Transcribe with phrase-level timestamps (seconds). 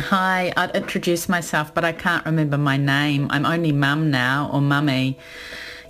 [0.00, 3.26] Hi, I'd introduce myself, but I can't remember my name.
[3.30, 5.18] I'm only mum now, or mummy.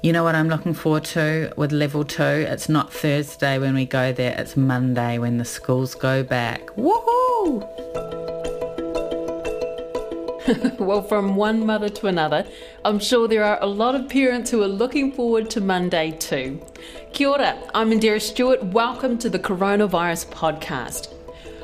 [0.03, 2.23] You know what I'm looking forward to with level two?
[2.23, 6.69] It's not Thursday when we go there, it's Monday when the schools go back.
[6.69, 7.61] Woohoo!
[10.81, 12.47] well, from one mother to another,
[12.87, 16.65] I'm sure there are a lot of parents who are looking forward to Monday too.
[17.13, 18.65] Kia ora, I'm Indira Stewart.
[18.65, 21.18] Welcome to the Coronavirus Podcast.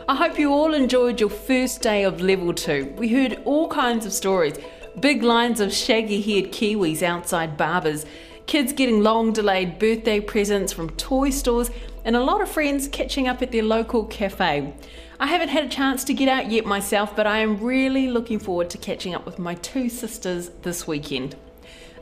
[0.06, 2.92] I hope you all enjoyed your first day of level two.
[2.98, 4.58] We heard all kinds of stories
[5.00, 8.04] big lines of shaggy haired Kiwis outside barbers,
[8.46, 11.70] kids getting long delayed birthday presents from toy stores,
[12.04, 14.74] and a lot of friends catching up at their local cafe.
[15.18, 18.38] I haven't had a chance to get out yet myself, but I am really looking
[18.38, 21.34] forward to catching up with my two sisters this weekend.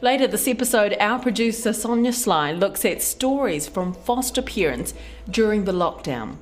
[0.00, 4.92] Later this episode, our producer Sonia Sly looks at stories from foster parents
[5.30, 6.38] during the lockdown.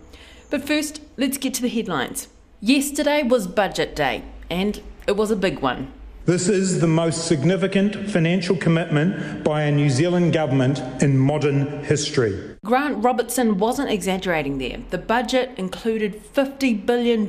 [0.51, 2.27] But first, let's get to the headlines.
[2.61, 5.93] Yesterday was budget day, and it was a big one.
[6.27, 12.57] This is the most significant financial commitment by a New Zealand government in modern history.
[12.65, 14.79] Grant Robertson wasn't exaggerating there.
[14.91, 17.29] The budget included $50 billion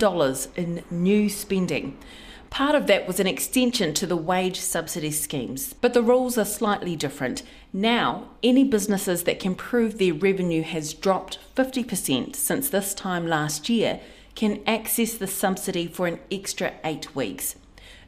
[0.55, 1.97] in new spending.
[2.51, 6.43] Part of that was an extension to the wage subsidy schemes, but the rules are
[6.43, 7.43] slightly different.
[7.71, 13.69] Now, any businesses that can prove their revenue has dropped 50% since this time last
[13.69, 14.01] year
[14.35, 17.55] can access the subsidy for an extra eight weeks.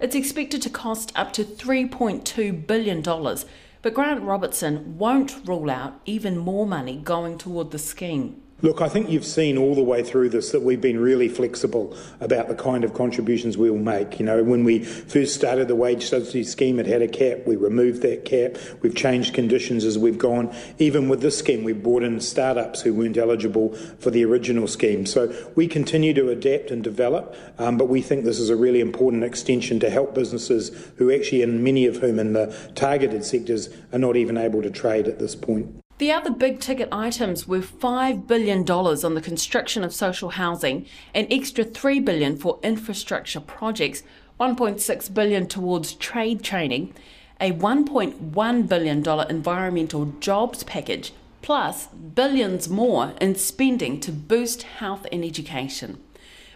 [0.02, 6.38] It's expected to cost up to $3.2 billion, but Grant Robertson won't rule out even
[6.38, 8.43] more money going toward the scheme.
[8.64, 11.98] Look, I think you've seen all the way through this that we've been really flexible
[12.22, 14.22] about the kind of contributions we'll make.
[14.22, 17.40] You know, when we first started the wage subsidy scheme, it had a cap.
[17.46, 18.56] We removed that cap.
[18.82, 20.56] We've changed conditions as we've gone.
[20.80, 25.06] Even with this scheme, we brought in startups who weren't eligible for the original scheme.
[25.06, 28.80] So we continue to adapt and develop, um, but we think this is a really
[28.80, 33.68] important extension to help businesses who actually, and many of whom in the targeted sectors,
[33.92, 35.83] are not even able to trade at this point.
[36.00, 41.28] The other big ticket items were $5 billion on the construction of social housing, an
[41.30, 44.02] extra 3 billion for infrastructure projects,
[44.40, 46.96] 1.6 billion towards trade training,
[47.40, 55.24] a $1.1 billion environmental jobs package, plus billions more in spending to boost health and
[55.24, 56.02] education.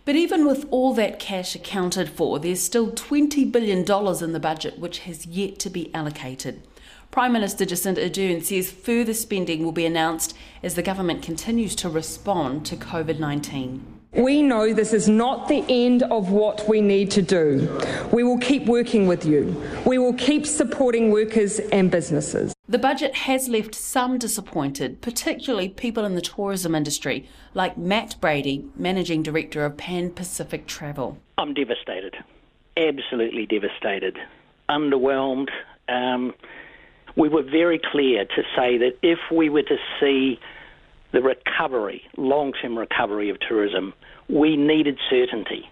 [0.03, 4.79] But even with all that cash accounted for, there's still $20 billion in the budget
[4.79, 6.63] which has yet to be allocated.
[7.11, 11.89] Prime Minister Jacinda Ardern says further spending will be announced as the government continues to
[11.89, 13.97] respond to COVID 19.
[14.13, 17.79] We know this is not the end of what we need to do.
[18.11, 19.61] We will keep working with you.
[19.85, 22.53] We will keep supporting workers and businesses.
[22.69, 28.65] The budget has left some disappointed, particularly people in the tourism industry, like Matt Brady,
[28.75, 31.17] Managing Director of Pan Pacific Travel.
[31.37, 32.15] I'm devastated.
[32.75, 34.17] Absolutely devastated.
[34.69, 35.49] Underwhelmed.
[35.89, 36.33] Um,
[37.17, 40.39] we were very clear to say that if we were to see
[41.11, 43.93] the recovery, long term recovery of tourism,
[44.29, 45.69] we needed certainty.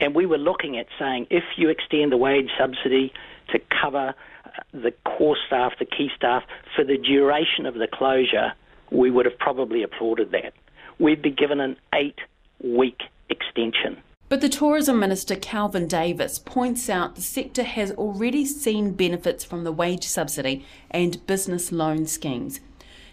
[0.00, 3.12] And we were looking at saying if you extend the wage subsidy
[3.50, 6.42] to cover uh, the core staff, the key staff,
[6.74, 8.52] for the duration of the closure,
[8.90, 10.52] we would have probably applauded that.
[10.98, 12.18] We'd be given an eight
[12.62, 14.02] week extension.
[14.32, 19.64] But the Tourism Minister Kelvin Davis points out the sector has already seen benefits from
[19.64, 22.58] the wage subsidy and business loan schemes.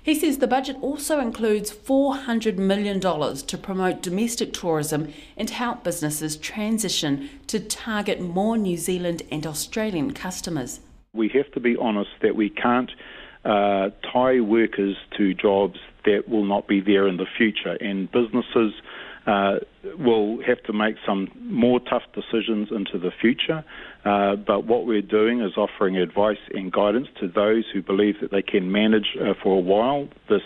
[0.01, 6.37] He says the budget also includes $400 million to promote domestic tourism and help businesses
[6.37, 10.79] transition to target more New Zealand and Australian customers.
[11.11, 12.91] We have to be honest that we can't
[13.43, 18.71] uh, tie workers to jobs that will not be there in the future, and businesses
[19.25, 19.59] uh,
[19.97, 23.63] will have to make some more tough decisions into the future.
[24.05, 28.31] Uh, but what we're doing is offering advice and guidance to those who believe that
[28.31, 30.43] they can manage uh, for a while this.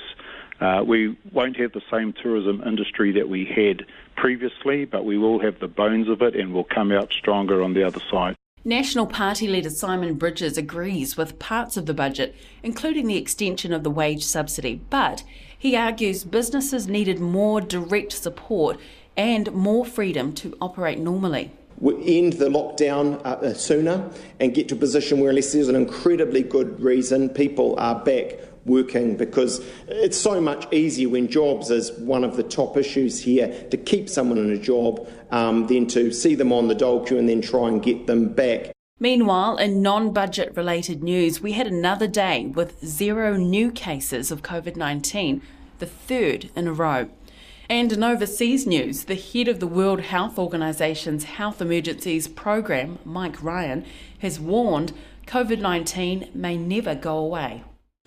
[0.62, 3.86] Uh, we won't have the same tourism industry that we had
[4.16, 7.74] previously, but we will have the bones of it and we'll come out stronger on
[7.74, 8.36] the other side.
[8.66, 13.84] National Party leader Simon Bridges agrees with parts of the budget, including the extension of
[13.84, 15.26] the wage subsidy, but
[15.64, 18.78] he argues businesses needed more direct support
[19.16, 21.52] and more freedom to operate normally.
[21.78, 24.10] We end the lockdown uh, uh, sooner
[24.42, 28.40] and get to a position where, unless there's an incredibly good reason, people are back
[28.66, 33.48] working because it's so much easier when jobs is one of the top issues here
[33.72, 37.18] to keep someone in a job um, than to see them on the dole queue
[37.18, 38.74] and then try and get them back.
[39.00, 44.44] Meanwhile, in non budget related news, we had another day with zero new cases of
[44.44, 45.42] COVID 19,
[45.80, 47.10] the third in a row.
[47.70, 53.42] And in overseas news, the head of the World Health Organization's Health Emergencies Program, Mike
[53.42, 53.86] Ryan,
[54.20, 54.94] has warned
[55.28, 57.64] COVID 19 may never go away.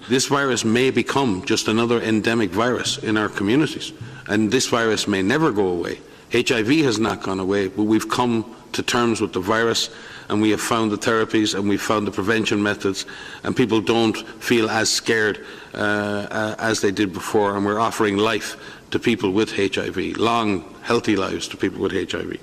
[0.09, 3.93] This virus may become just another endemic virus in our communities,
[4.29, 6.01] and this virus may never go away.
[6.33, 9.89] HIV has not gone away, but we've come to terms with the virus
[10.29, 13.07] and we have found the therapies and we've found the prevention methods,
[13.45, 15.45] and people don't feel as scared
[15.75, 18.57] uh, uh, as they did before, and we're offering life
[18.91, 22.39] to people with HIV, long, healthy lives to people with HIV.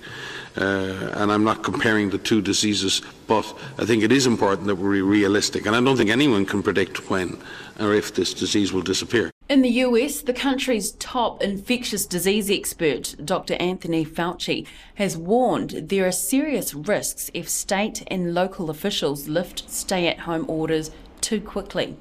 [0.56, 3.46] Uh, and I'm not comparing the two diseases, but
[3.80, 5.66] I think it is important that we're realistic.
[5.66, 7.42] And I don't think anyone can predict when
[7.80, 9.33] or if this disease will disappear.
[9.54, 13.54] In the US, the country's top infectious disease expert, Dr.
[13.60, 14.66] Anthony Fauci,
[14.96, 20.46] has warned there are serious risks if state and local officials lift stay at home
[20.48, 20.90] orders
[21.22, 21.96] too quickly.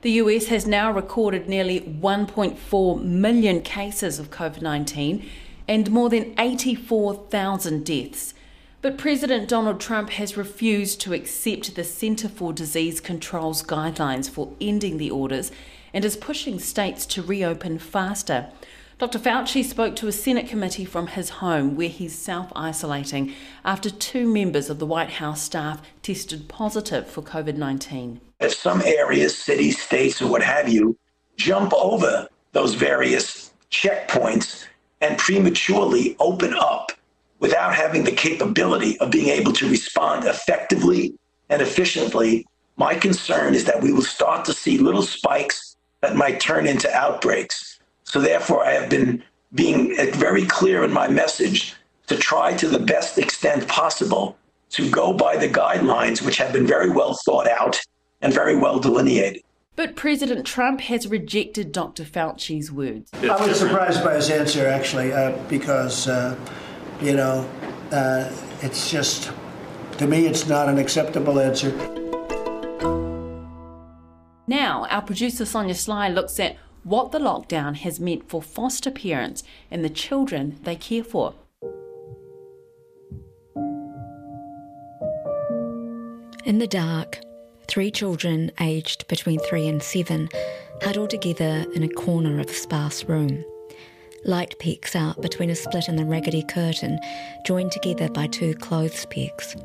[0.00, 5.28] The US has now recorded nearly 1.4 million cases of COVID 19
[5.68, 8.32] and more than 84,000 deaths.
[8.80, 14.54] But President Donald Trump has refused to accept the Centre for Disease Control's guidelines for
[14.58, 15.52] ending the orders
[15.94, 18.50] and is pushing states to reopen faster.
[18.98, 19.18] Dr.
[19.18, 23.32] Fauci spoke to a Senate committee from his home where he's self isolating
[23.64, 28.20] after two members of the White House staff tested positive for COVID 19.
[28.40, 30.98] If some areas, cities, states, or what have you,
[31.36, 34.66] jump over those various checkpoints
[35.00, 36.92] and prematurely open up
[37.40, 41.14] without having the capability of being able to respond effectively
[41.50, 42.46] and efficiently,
[42.76, 45.73] my concern is that we will start to see little spikes
[46.04, 47.80] that might turn into outbreaks.
[48.04, 49.22] So, therefore, I have been
[49.54, 51.74] being very clear in my message
[52.08, 54.36] to try to the best extent possible
[54.70, 57.80] to go by the guidelines, which have been very well thought out
[58.20, 59.42] and very well delineated.
[59.76, 62.04] But President Trump has rejected Dr.
[62.04, 63.10] Fauci's words.
[63.14, 66.38] I was surprised by his answer, actually, uh, because, uh,
[67.00, 67.48] you know,
[67.90, 68.30] uh,
[68.60, 69.32] it's just,
[69.98, 71.70] to me, it's not an acceptable answer.
[74.46, 79.42] Now, our producer Sonia Sly looks at what the lockdown has meant for foster parents
[79.70, 81.34] and the children they care for.
[86.44, 87.20] In the dark,
[87.66, 90.28] Three children, aged between three and seven,
[90.82, 93.44] huddle together in a corner of a sparse room.
[94.24, 96.98] Light peeks out between a split in the raggedy curtain,
[97.44, 99.56] joined together by two clothes pegs.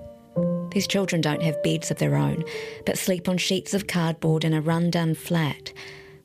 [0.72, 2.44] These children don't have beds of their own,
[2.86, 5.74] but sleep on sheets of cardboard in a run-down flat,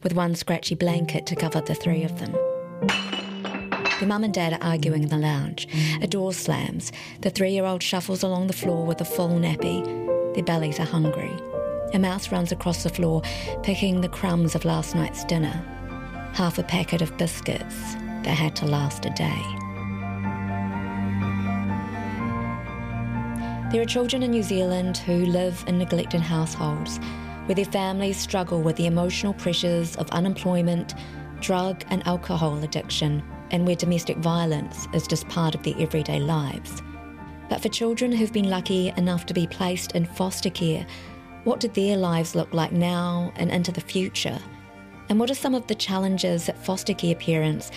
[0.03, 2.33] with one scratchy blanket to cover the three of them.
[3.99, 5.69] Their mum and dad are arguing in the lounge.
[6.03, 6.93] A door slams.
[7.21, 9.85] The three-year-old shuffles along the floor with a full nappy.
[10.35, 11.33] Their bellies are hungry.
[11.95, 13.23] A mouse runs across the floor,
[13.63, 15.65] picking the crumbs of last night's dinner.
[16.35, 17.95] Half a packet of biscuits
[18.25, 19.64] that had to last a day.
[23.75, 26.99] There are children in New Zealand who live in neglected households
[27.47, 30.95] where their families struggle with the emotional pressures of unemployment,
[31.41, 36.83] drug and alcohol addiction, and where domestic violence is just part of their everyday lives.
[37.49, 40.87] But for children who've been lucky enough to be placed in foster care,
[41.43, 44.39] what do their lives look like now and into the future?
[45.09, 47.73] And what are some of the challenges that foster care parents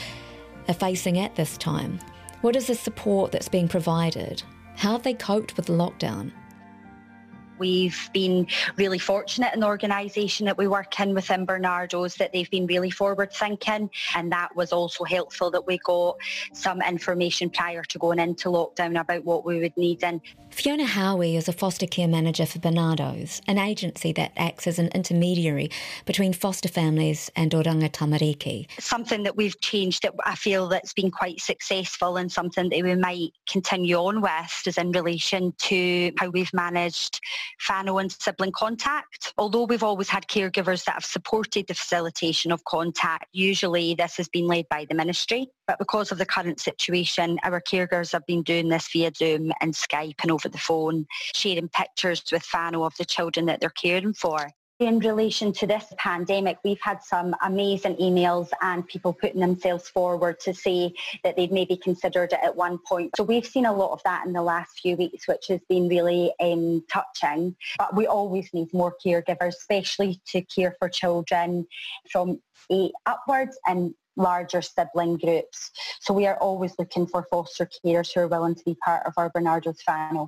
[0.67, 1.99] are facing at this time?
[2.41, 4.43] What is the support that's being provided?
[4.77, 6.31] How they coped with the lockdown?
[7.59, 12.49] We've been really fortunate in the organisation that we work in within Barnardos that they've
[12.49, 16.17] been really forward thinking and that was also helpful that we got
[16.53, 20.03] some information prior to going into lockdown about what we would need.
[20.03, 24.79] And Fiona Howie is a foster care manager for Barnardos, an agency that acts as
[24.79, 25.69] an intermediary
[26.05, 28.67] between foster families and Oranga Tamariki.
[28.79, 32.95] Something that we've changed that I feel that's been quite successful and something that we
[32.95, 37.19] might continue on with is in relation to how we've managed
[37.67, 39.33] whānau and sibling contact.
[39.37, 44.27] Although we've always had caregivers that have supported the facilitation of contact, usually this has
[44.27, 45.47] been led by the ministry.
[45.67, 49.73] But because of the current situation, our caregivers have been doing this via Zoom and
[49.73, 54.13] Skype and over the phone, sharing pictures with whānau of the children that they're caring
[54.13, 54.49] for.
[54.79, 60.39] In relation to this pandemic, we've had some amazing emails and people putting themselves forward
[60.41, 60.93] to say
[61.23, 63.09] that they'd maybe considered it at one point.
[63.17, 65.89] So we've seen a lot of that in the last few weeks, which has been
[65.89, 67.55] really um, touching.
[67.79, 71.65] But we always need more caregivers, especially to care for children
[72.11, 75.71] from eight upwards and larger sibling groups.
[76.01, 79.13] So we are always looking for foster carers who are willing to be part of
[79.17, 80.27] our Barnardos family.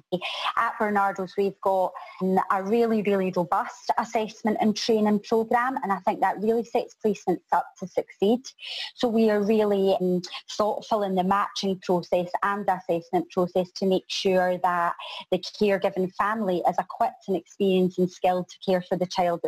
[0.55, 1.91] At Barnardos we've got
[2.51, 7.41] a really, really robust assessment and training programme, and I think that really sets placements
[7.51, 8.41] up to succeed.
[8.95, 14.05] So we are really um, thoughtful in the matching process and assessment process to make
[14.07, 14.93] sure that
[15.31, 19.41] the caregiving family is equipped and experienced and skilled to care for the child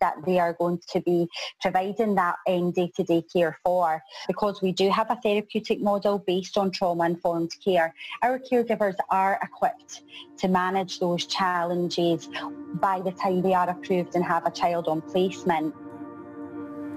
[0.00, 1.28] that they are going to be
[1.60, 3.83] providing that um, day-to-day care for.
[4.26, 10.02] Because we do have a therapeutic model based on trauma-informed care, our caregivers are equipped
[10.38, 12.28] to manage those challenges
[12.74, 15.74] by the time they are approved and have a child on placement.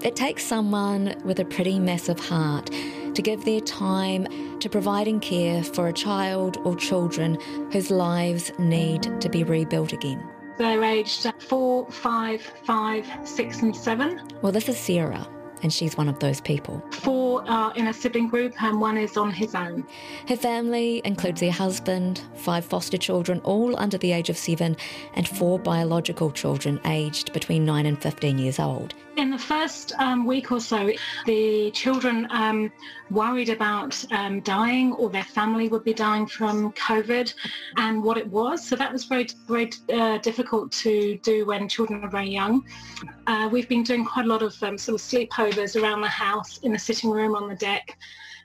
[0.04, 2.70] It takes someone with a pretty massive heart
[3.16, 4.28] to give their time
[4.60, 7.40] to providing care for a child or children
[7.72, 10.24] whose lives need to be rebuilt again.
[10.58, 14.22] They're aged four, five, five, six, and seven.
[14.42, 15.28] Well, this is Sarah
[15.64, 16.84] and she's one of those people.
[16.92, 19.86] Four are in a sibling group and one is on his own.
[20.28, 24.78] Her family includes her husband, five foster children, all under the age of seven,
[25.14, 28.94] and four biological children aged between 9 and 15 years old.
[29.18, 30.92] In the first um, week or so,
[31.26, 32.72] the children um,
[33.10, 37.34] worried about um, dying or their family would be dying from COVID
[37.78, 38.64] and what it was.
[38.64, 42.64] So that was very, very uh, difficult to do when children are very young.
[43.26, 46.60] Uh, we've been doing quite a lot of um, sort of sleepovers around the house,
[46.60, 47.98] in the sitting room, on the deck,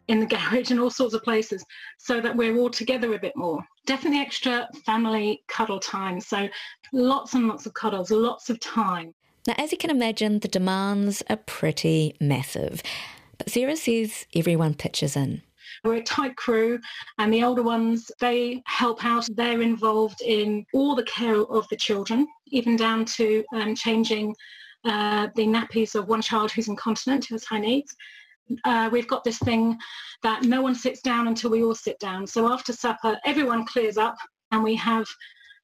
[0.09, 1.63] in the garage and all sorts of places
[1.99, 3.63] so that we're all together a bit more.
[3.85, 6.19] Definitely extra family cuddle time.
[6.19, 6.49] So
[6.95, 9.13] lots and lots of cuddles, lots of time.
[9.47, 12.83] Now, as you can imagine, the demands are pretty massive.
[13.39, 15.43] But Sarah says everyone pitches in.
[15.85, 16.79] We're a tight crew
[17.19, 19.29] and the older ones, they help out.
[19.35, 24.35] They're involved in all the care of the children, even down to um, changing
[24.85, 27.97] uh, the nappies of one child who's incontinent, who has high needs.
[28.65, 29.77] Uh, we've got this thing
[30.23, 32.27] that no one sits down until we all sit down.
[32.27, 34.17] So after supper, everyone clears up
[34.53, 35.07] and we have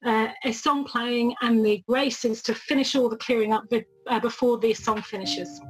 [0.05, 3.85] uh, a song playing and the race is to finish all the clearing up be-
[4.07, 5.61] uh, before the song finishes.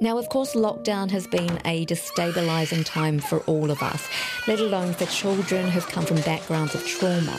[0.00, 4.08] Now, of course, lockdown has been a destabilising time for all of us,
[4.48, 7.38] let alone for children who've come from backgrounds of trauma.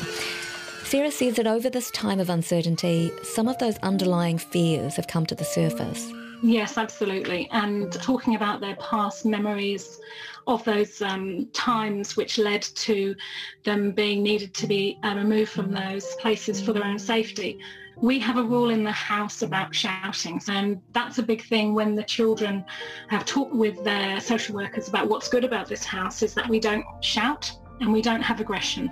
[0.83, 5.25] Sarah says that over this time of uncertainty, some of those underlying fears have come
[5.25, 6.11] to the surface.
[6.43, 7.47] Yes, absolutely.
[7.51, 9.99] And talking about their past memories
[10.47, 13.15] of those um, times which led to
[13.63, 17.59] them being needed to be uh, removed from those places for their own safety.
[17.97, 21.93] We have a rule in the house about shouting, and that's a big thing when
[21.93, 22.65] the children
[23.09, 26.59] have talked with their social workers about what's good about this house is that we
[26.59, 28.91] don't shout and we don't have aggression.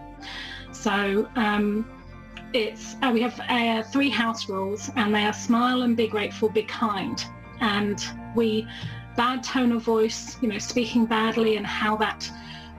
[0.71, 1.89] So um,
[2.53, 6.49] it's uh, we have uh, three house rules, and they are smile and be grateful,
[6.49, 7.25] be kind,
[7.61, 8.03] and
[8.35, 8.67] we
[9.15, 12.29] bad tone of voice, you know, speaking badly and how that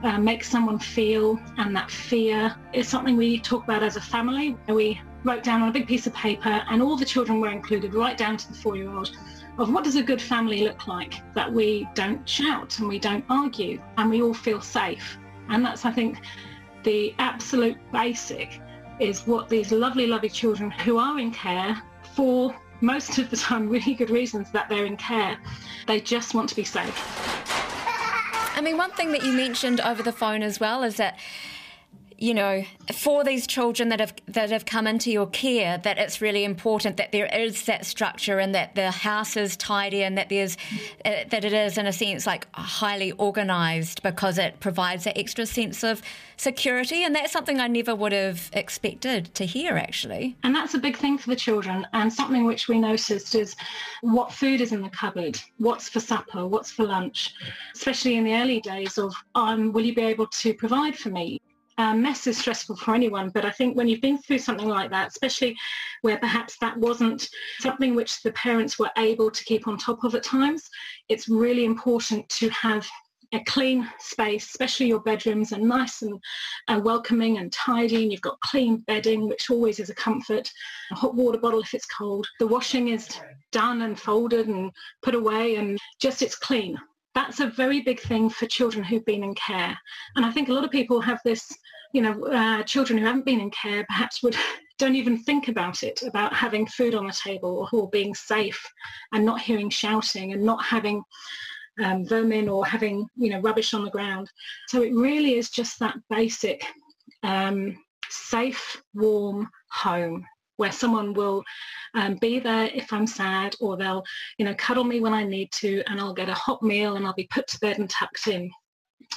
[0.03, 4.57] uh, makes someone feel and that fear is something we talk about as a family.
[4.67, 7.93] We wrote down on a big piece of paper and all the children were included
[7.93, 9.15] right down to the four-year-old
[9.59, 13.23] of what does a good family look like that we don't shout and we don't
[13.29, 15.17] argue and we all feel safe.
[15.49, 16.21] And that's, I think,
[16.83, 18.59] the absolute basic
[18.99, 21.81] is what these lovely, lovely children who are in care
[22.13, 25.37] for most of the time really good reasons that they're in care.
[25.87, 26.95] They just want to be safe.
[28.53, 31.17] I mean, one thing that you mentioned over the phone as well is that
[32.21, 32.63] you know,
[32.93, 36.97] for these children that have that have come into your care, that it's really important
[36.97, 40.55] that there is that structure and that the house is tidy and that there's
[41.03, 45.47] uh, that it is in a sense like highly organised because it provides that extra
[45.47, 46.03] sense of
[46.37, 50.37] security, and that's something I never would have expected to hear actually.
[50.43, 53.55] And that's a big thing for the children, and something which we noticed is
[54.01, 57.33] what food is in the cupboard, what's for supper, what's for lunch,
[57.73, 61.41] especially in the early days of um, will you be able to provide for me?
[61.77, 65.09] Mess is stressful for anyone, but I think when you've been through something like that,
[65.09, 65.55] especially
[66.01, 67.27] where perhaps that wasn't
[67.59, 70.69] something which the parents were able to keep on top of at times,
[71.09, 72.87] it's really important to have
[73.33, 76.19] a clean space, especially your bedrooms, are nice and
[76.67, 78.03] uh, welcoming and tidy.
[78.03, 80.51] And you've got clean bedding, which always is a comfort.
[80.91, 82.27] A hot water bottle if it's cold.
[82.39, 83.07] The washing is
[83.51, 86.77] done and folded and put away, and just it's clean
[87.13, 89.77] that's a very big thing for children who've been in care.
[90.15, 91.51] And I think a lot of people have this,
[91.93, 94.35] you know, uh, children who haven't been in care perhaps would
[94.77, 98.61] don't even think about it, about having food on the table or being safe
[99.13, 101.03] and not hearing shouting and not having
[101.83, 104.29] um, vermin or having, you know, rubbish on the ground.
[104.67, 106.65] So it really is just that basic
[107.23, 107.77] um,
[108.09, 110.25] safe, warm home
[110.57, 111.43] where someone will
[111.93, 114.03] um, be there if I'm sad or they'll,
[114.37, 117.05] you know, cuddle me when I need to and I'll get a hot meal and
[117.05, 118.49] I'll be put to bed and tucked in.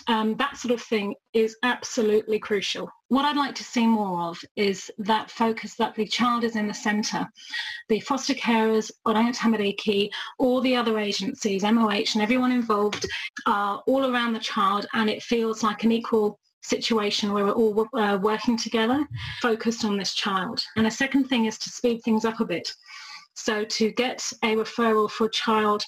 [0.08, 2.90] Um, that sort of thing is absolutely crucial.
[3.08, 6.66] What I'd like to see more of is that focus that the child is in
[6.66, 7.26] the centre.
[7.88, 13.06] The foster carers, Oranga Tamariki, all the other agencies, MOH and everyone involved
[13.46, 17.88] are all around the child and it feels like an equal situation where we're all
[17.94, 19.06] uh, working together,
[19.40, 20.64] focused on this child.
[20.76, 22.72] And a second thing is to speed things up a bit.
[23.34, 25.84] So to get a referral for a child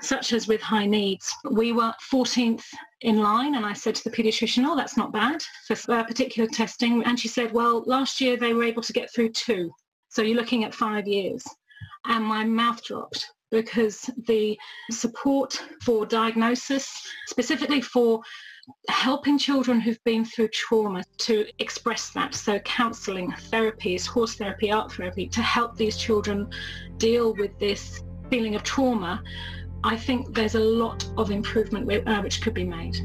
[0.00, 2.64] such as with high needs, we were 14th
[3.02, 6.48] in line and I said to the paediatrician, oh, that's not bad for uh, particular
[6.48, 7.04] testing.
[7.04, 9.70] And she said, well, last year they were able to get through two.
[10.08, 11.44] So you're looking at five years.
[12.06, 14.58] And my mouth dropped because the
[14.90, 16.90] support for diagnosis,
[17.28, 18.22] specifically for
[18.88, 22.34] helping children who've been through trauma to express that.
[22.34, 26.48] So counselling, therapies, horse therapy, art therapy, to help these children
[26.98, 29.22] deal with this feeling of trauma,
[29.84, 32.96] I think there's a lot of improvement uh, which could be made.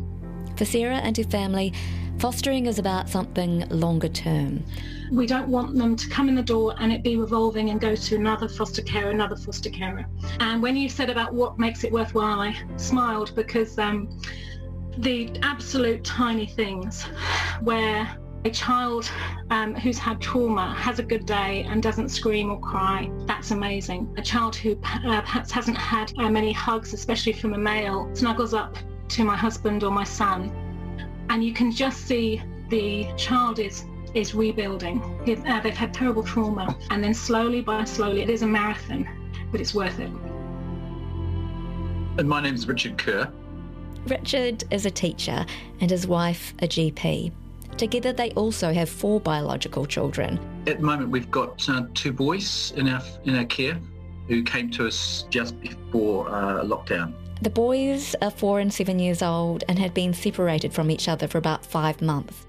[0.57, 1.73] For Sarah and her family,
[2.19, 4.63] fostering is about something longer term.
[5.11, 7.95] We don't want them to come in the door and it be revolving and go
[7.95, 10.05] to another foster care, another foster carer.
[10.39, 14.19] And when you said about what makes it worthwhile, I smiled because um,
[14.97, 17.03] the absolute tiny things
[17.61, 19.09] where a child
[19.49, 24.13] um, who's had trauma has a good day and doesn't scream or cry, that's amazing.
[24.17, 28.53] A child who uh, perhaps hasn't had uh, many hugs, especially from a male, snuggles
[28.53, 28.77] up
[29.09, 30.51] to my husband or my son,
[31.29, 35.01] and you can just see the child is is rebuilding.
[35.45, 39.07] Uh, they've had terrible trauma, and then slowly by slowly, it is a marathon,
[39.51, 40.09] but it's worth it.
[42.17, 43.31] And my name is Richard Kerr.
[44.07, 45.45] Richard is a teacher
[45.81, 47.31] and his wife a GP.
[47.77, 50.39] Together, they also have four biological children.
[50.65, 53.79] At the moment, we've got uh, two boys in our in our care
[54.27, 57.13] who came to us just before uh, lockdown.
[57.41, 61.27] The boys are four and seven years old and had been separated from each other
[61.27, 62.47] for about five months.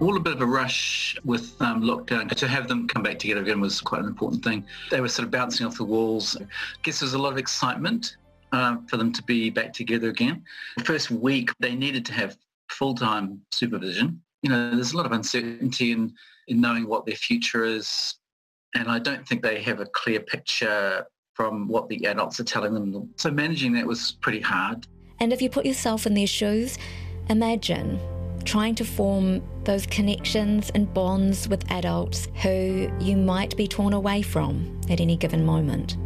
[0.00, 2.28] All a bit of a rush with um, lockdown.
[2.34, 4.64] To have them come back together again was quite an important thing.
[4.90, 6.36] They were sort of bouncing off the walls.
[6.40, 6.46] I
[6.82, 8.16] guess there was a lot of excitement
[8.52, 10.42] uh, for them to be back together again.
[10.76, 12.36] The first week, they needed to have
[12.70, 14.22] full-time supervision.
[14.42, 16.14] You know, there's a lot of uncertainty in,
[16.48, 18.14] in knowing what their future is.
[18.74, 22.74] And I don't think they have a clear picture from what the adults are telling
[22.74, 23.10] them.
[23.16, 24.86] So managing that was pretty hard.
[25.20, 26.78] And if you put yourself in their shoes,
[27.28, 28.00] imagine
[28.44, 34.22] trying to form those connections and bonds with adults who you might be torn away
[34.22, 35.96] from at any given moment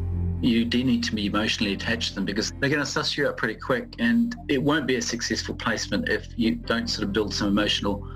[0.42, 3.28] you do need to be emotionally attached to them because they're going to suss you
[3.28, 7.12] up pretty quick and it won't be a successful placement if you don't sort of
[7.12, 8.06] build some emotional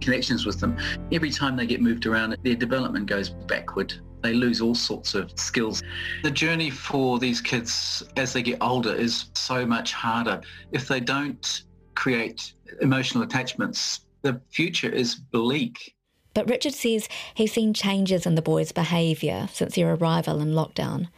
[0.00, 0.76] connections with them.
[1.12, 3.94] Every time they get moved around, their development goes backward.
[4.22, 5.82] They lose all sorts of skills.
[6.22, 10.40] The journey for these kids as they get older is so much harder.
[10.72, 15.94] If they don't create emotional attachments, the future is bleak.
[16.32, 21.08] But Richard says he's seen changes in the boys' behaviour since their arrival in lockdown.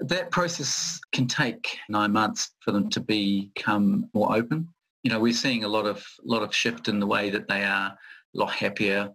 [0.00, 4.68] That process can take nine months for them to become more open.
[5.02, 7.62] You know, we're seeing a lot of lot of shift in the way that they
[7.64, 7.98] are, a
[8.34, 9.10] lot happier.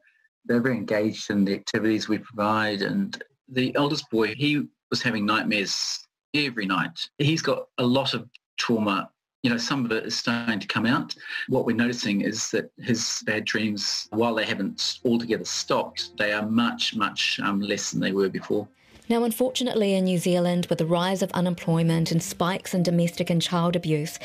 [0.46, 2.82] They're very engaged in the activities we provide.
[2.82, 7.10] And the eldest boy, he was having nightmares every night.
[7.18, 9.10] He's got a lot of trauma
[9.46, 11.14] you know, some of it is starting to come out.
[11.50, 16.50] What we're noticing is that his bad dreams, while they haven't altogether stopped, they are
[16.50, 18.68] much, much um, less than they were before.
[19.08, 23.40] Now, unfortunately, in New Zealand, with the rise of unemployment and spikes in domestic and
[23.40, 24.18] child abuse,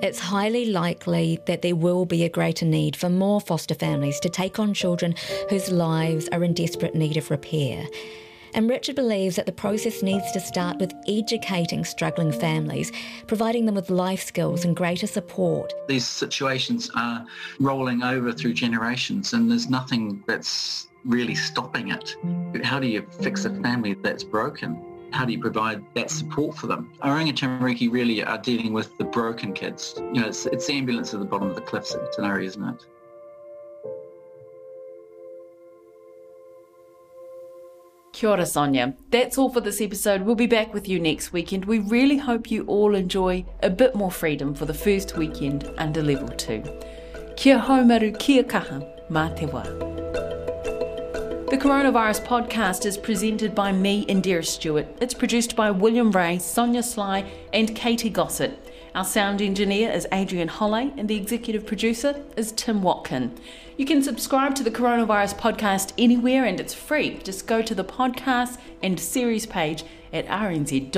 [0.00, 4.30] it's highly likely that there will be a greater need for more foster families to
[4.30, 5.14] take on children
[5.50, 7.86] whose lives are in desperate need of repair.
[8.54, 12.90] And Richard believes that the process needs to start with educating struggling families,
[13.26, 15.72] providing them with life skills and greater support.
[15.88, 17.26] These situations are
[17.60, 22.16] rolling over through generations, and there's nothing that's really stopping it.
[22.64, 24.80] How do you fix a family that's broken?
[25.12, 26.92] How do you provide that support for them?
[27.02, 29.94] Oranga Tamariki really are dealing with the broken kids.
[29.98, 32.64] You know, it's, it's the ambulance at the bottom of the cliffs at Tanari, isn't
[32.64, 32.86] it?
[38.12, 38.94] Kia ora, Sonia.
[39.10, 40.22] That's all for this episode.
[40.22, 41.64] We'll be back with you next weekend.
[41.64, 46.02] We really hope you all enjoy a bit more freedom for the first weekend under
[46.02, 46.62] level 2.
[47.36, 50.11] Kia haumaru kia kaha, mā te wā.
[51.52, 54.86] The Coronavirus podcast is presented by me, and Indira Stewart.
[55.02, 58.58] It's produced by William Ray, Sonia Sly, and Katie Gossett.
[58.94, 63.38] Our sound engineer is Adrian Holley, and the executive producer is Tim Watkin.
[63.76, 67.18] You can subscribe to the Coronavirus Podcast anywhere, and it's free.
[67.18, 70.92] Just go to the podcast and series page at rnz.co.nz.